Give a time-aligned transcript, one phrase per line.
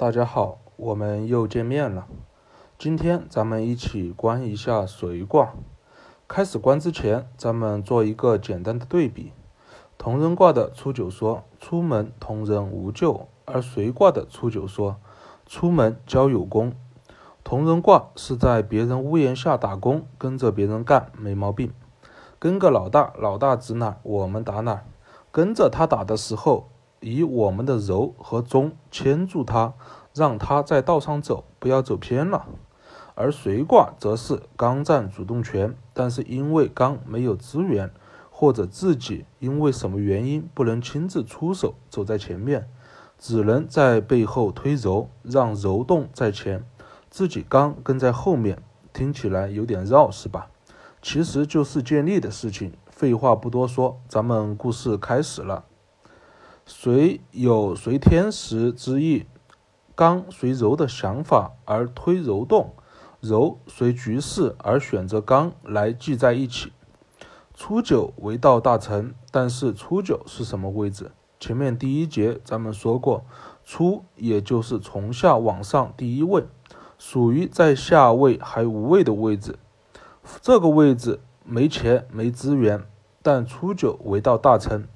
[0.00, 2.06] 大家好，我们又见面了。
[2.78, 5.54] 今天咱们一起观一下随卦。
[6.28, 9.32] 开始观之前，咱们做一个简单的对比。
[9.98, 14.98] 同人卦的初九说“出门同人无咎”，而随卦的初九说
[15.44, 16.72] “出门交友功”。
[17.42, 21.72] 同人卦是在别人屋檐下打工，跟着别人干没毛病。
[22.38, 24.84] 跟个老大，老大指哪，我们打哪。
[25.32, 26.68] 跟着他打的时候。
[27.00, 29.74] 以我们的柔和中牵住他，
[30.14, 32.46] 让他在道上走，不要走偏了。
[33.14, 37.90] 而随卦则是刚占主动权，但是因为刚没有资源，
[38.30, 42.68] 或者自己因为什么原因不能亲自出手走在前面，
[43.18, 46.64] 只能在背后推柔，让柔动在前，
[47.10, 48.62] 自己刚跟在后面。
[48.90, 50.48] 听起来有点绕，是吧？
[51.00, 52.72] 其实就是建立的事情。
[52.90, 55.64] 废话不多说，咱们故事开始了。
[56.70, 59.24] 随有随天时之意，
[59.94, 62.74] 刚随柔的想法而推柔动，
[63.20, 66.70] 柔随局势而选择刚来系在一起。
[67.54, 71.10] 初九为道大成，但是初九是什么位置？
[71.40, 73.24] 前面第一节咱们说过，
[73.64, 76.44] 初也就是从下往上第一位，
[76.98, 79.58] 属于在下位还无位的位置。
[80.42, 82.84] 这个位置没钱没资源，
[83.22, 84.86] 但初九为道大成。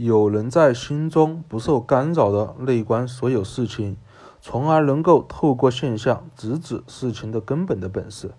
[0.00, 3.96] 有人在心中不受干扰的内观所有事情，
[4.40, 8.30] 从而能够透过现象直指事情的根本的本事。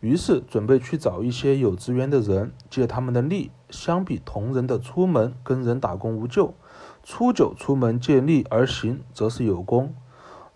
[0.00, 3.50] 于是准备去找一些有资源的人，借他们的力。
[3.70, 6.52] 相比同人的出门跟人打工无救，
[7.02, 9.94] 初九出门借力而行，则是有功。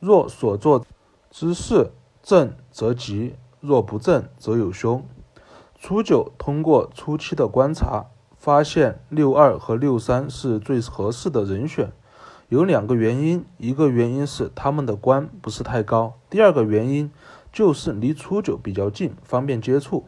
[0.01, 0.85] 若所做
[1.31, 1.93] 之事
[2.23, 5.03] 正则吉，若不正则有凶。
[5.79, 8.05] 初九通过初期的观察。
[8.43, 11.93] 发现六二和六三是最合适的人选，
[12.49, 17.09] 有两个原因，一个原因是他们的官不是太高，第二个原因
[17.53, 20.07] 就是离初九比较近，方便接触。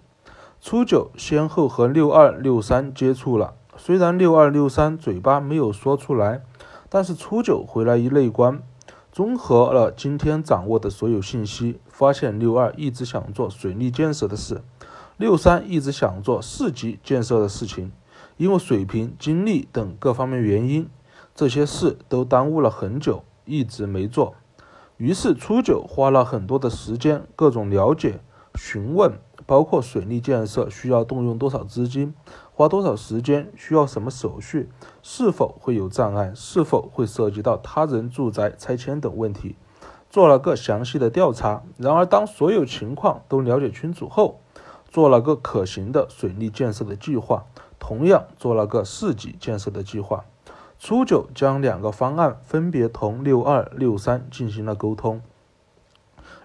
[0.61, 6.43] 初九先后和六二、六三接触了，虽然六二、六三嘴巴没有说出来，
[6.89, 8.61] 但是初九回来一内观，
[9.12, 14.61] 综合了今天掌握的所有信息，发现六二一直想做水利建设的事，
[15.17, 17.93] 六三一直想做市级建设的事情。
[18.37, 20.89] 因为水平、精力等各方面原因，
[21.34, 24.34] 这些事都耽误了很久，一直没做。
[24.97, 28.21] 于是初九花了很多的时间，各种了解、
[28.55, 32.15] 询问，包括水利建设需要动用多少资金，
[32.53, 34.69] 花多少时间，需要什么手续，
[35.03, 39.56] 是否会有障碍，是否会涉及到他人住宅拆迁等问题，
[40.09, 41.65] 做了个详细的调查。
[41.77, 44.41] 然而，当所有情况都了解清楚后，
[44.89, 47.47] 做了个可行的水利建设的计划。
[47.87, 50.25] 同样做了个市级建设的计划，
[50.78, 55.21] 初九将两个方案分别同六二、六三进行了沟通。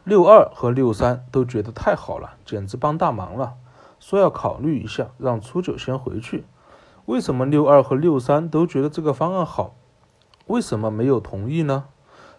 [0.04, 3.54] 六二和六三都觉得太好了，简直帮大忙了，
[4.02, 6.44] 说要考虑一下，让初九先回去。
[7.06, 9.76] 为什么六二和六三都觉得这个方案好？
[10.48, 11.86] 为什么没有同意呢？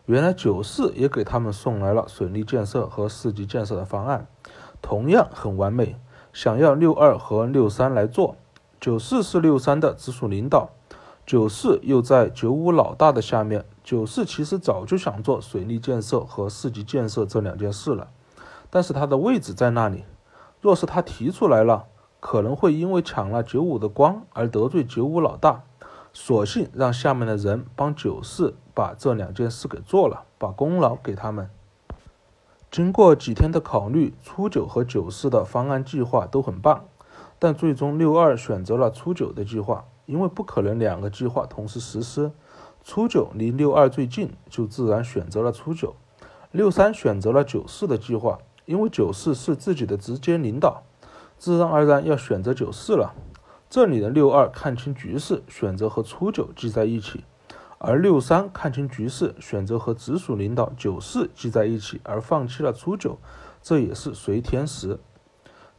[0.04, 4.26] 原来九四也给他们送来了水利建设和市级建设的方案，
[4.82, 5.96] 同样很完美，
[6.34, 8.36] 想要六二和六三来做。
[8.80, 10.70] 九四是六三的直属领导，
[11.26, 13.66] 九四又在九五老大的下面。
[13.84, 18.08] 九四其实早就想做水利建设和市级建设这两件事了，
[18.70, 20.04] 但是他的位置在那里。
[20.62, 21.84] 若是他提出来了，
[22.20, 25.62] 可能会因为抢了九五的光而得罪九五老大，
[26.14, 31.50] 索性让下面的人帮九四把这两件事给做了，把功劳给他们。
[32.70, 36.84] 经过几天的考虑，初九和九四的方案计划都很棒。
[37.40, 42.30] 但最终六二选择了初九的计划，因为不可能两个计划同时实施。
[42.84, 45.96] 初九离六二最近，就自然选择了初九。
[46.52, 50.82] 六三选择了九四的计划，因为九四是自己的直接领导，
[51.38, 53.14] 自然而然要选择九四了。
[53.70, 57.20] 这里的六二看清局势，选择和初九记在一起；
[57.78, 63.16] 而六三看清局势，选择和直属领导九四记在一起，而放弃了初九。
[63.62, 64.98] 这也是随天时。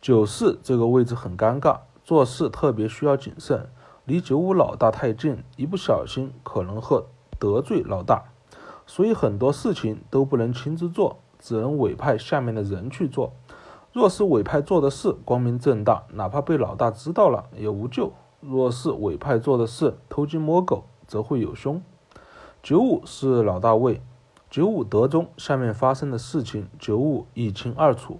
[0.02, 3.70] 九四这个位置很尴尬，做事特别需要谨慎，
[4.06, 7.06] 离九五老大太近，一不小心可能会
[7.38, 8.24] 得罪老大，
[8.88, 13.34] 所以很多事情都不能亲自做，只能委派下面的人去做。
[13.94, 21.80] 若是委派做的事光明正大，哪怕被老大知道了也无救；若是委派做的事偷鸡摸狗，则会有凶。
[22.64, 24.02] 九五是老大位，
[24.50, 28.20] 九五德中下面发生的事情，九五一清二楚。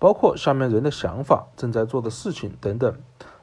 [0.00, 2.92] 包括下面人的想法、正在做的事情等等，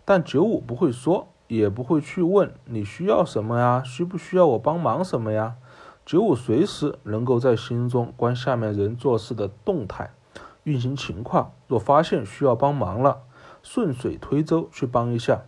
[0.03, 5.55] 但九五不会说，也不会去问你需要什么呀，需不需要我帮忙什么呀？
[6.03, 10.09] 九五随时能够在心中观下面人做事的动态、
[10.63, 13.19] 运行情况，若发现需要帮忙了，
[13.61, 15.41] 顺水推舟去帮一下。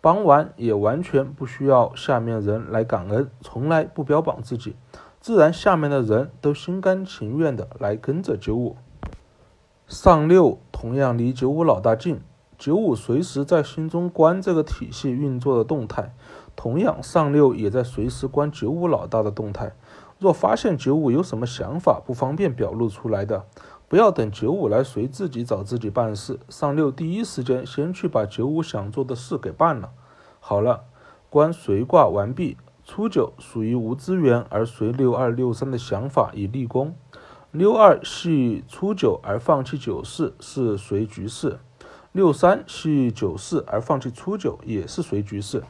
[0.00, 4.76] 帮完也完全不需要下面人来感恩，从来不标榜自己，
[5.20, 8.76] 自然下面的人都心甘情愿的来跟着九五。
[9.88, 12.20] 上六同样离九五老大近，
[12.58, 16.12] 九五随时在心中观这个体系运作的动态，
[16.56, 19.76] 同样上六也在随时观九五老大的动态。
[20.18, 23.44] 若发现九五有什么想法不方便表露出来的，
[23.86, 29.92] 不要等九五来随自己找自己办事，上六第一时间先去把九五想做的事给办了。
[30.40, 30.82] 好了，
[31.30, 32.56] 观随卦完毕。
[32.84, 36.94] 初九属于无资源而随六二六三的想法已立功。
[37.56, 41.58] 六二系初九而放弃九四是随局势，
[42.12, 45.62] 六三系九四而放弃初九也是随局势。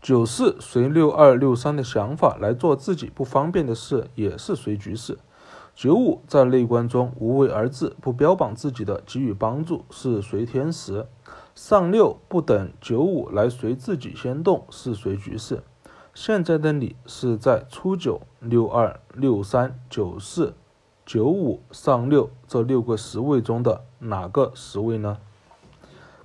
[0.00, 5.18] 九四随六二六三的想法来做自己不方便的事，也是随局势。
[5.76, 11.06] 九五在内观中无为而治，不标榜自己的给予帮助，是随天时。
[11.54, 15.62] 上六不等九五来随自己先动，是随局势。
[16.12, 20.54] 现在的你是在初九、六二、六三、九四、
[21.04, 25.18] 九五、上六这六个十位中的哪个十位呢？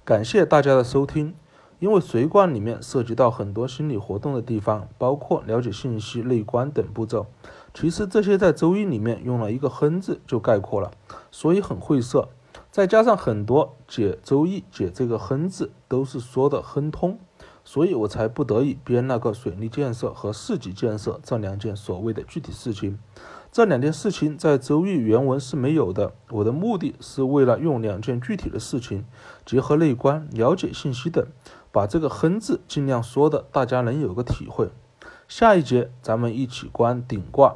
[0.06, 1.36] 感谢大家的收听。
[1.80, 7.28] 因为随卦里面涉及到很多心理活动的地方，包括了解信息、内观等步骤。
[7.72, 10.92] 其实这些在周易里面用了一个“亨”字就概括了，
[11.30, 12.30] 所以很晦涩。
[12.72, 17.20] 再加上很多解周易解这个“亨”字都是说的亨通，
[17.64, 22.98] 所以我才不得已编那个水利建设和市级建设这两件所谓的具体事情。
[23.58, 26.14] 这两件事情在周易原文是没有的。
[26.30, 29.04] 我的目的是为了用两件具体的事情，
[29.48, 31.26] 结合内观、了解信息等。
[31.72, 34.70] 把这个“亨”字尽量说的，大家能有个体会。
[35.28, 37.56] 下一节咱们一起观顶卦，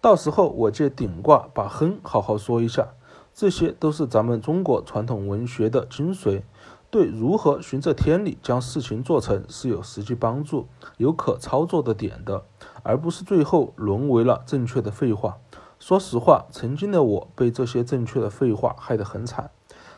[0.00, 2.90] 到时候我借顶卦把“亨”好好说一下。
[3.34, 6.42] 这些都是咱们中国传统文学的精髓，
[6.94, 12.44] 对如何循着天理将事情做成是有实际帮助、有可操作的点的，
[12.84, 15.38] 而不是最后沦为了正确的废话。
[15.80, 19.50] 说实话，曾经的我被这些正确的废话害得很惨。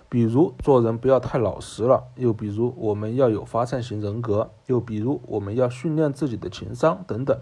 [0.08, 7.38] 比如做人不要太老实了，又比如我们要有发散型人格，又比如我们要训练自己的情商等等，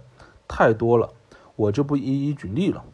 [0.49, 1.11] 太多了，
[1.55, 2.85] 我就不一一举例了。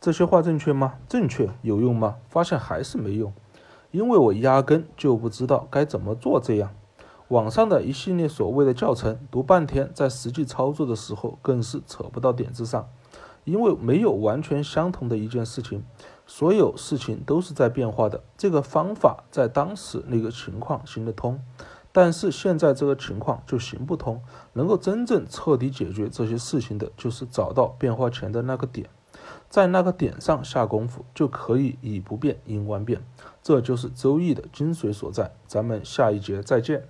[0.00, 0.94] 这些话正确吗？
[1.08, 2.16] 正确，有用吗？
[2.28, 3.32] 发现还是没用，
[3.90, 6.40] 因为我压根就不知道该怎么做。
[6.40, 6.70] 这样，
[7.28, 12.88] 网上的一系列所谓的教程，读半天，在实际操作的时候更是扯不到点子上，
[13.44, 15.84] 因为没有完全相同的一件事情。
[16.26, 18.22] 所有事情都是在变化的。
[18.38, 21.40] 这个方法在当时那个情况行得通，
[21.90, 24.22] 但是现在这个情况就行不通。
[24.52, 28.88] 能够真正彻底解决这些事情的，就是找到变化前的那个点，
[29.50, 33.02] 在那个点上下功夫，就可以以不变应万变。
[33.42, 35.32] 这就是周易的精髓所在。
[35.46, 36.84] 咱们下一节再见。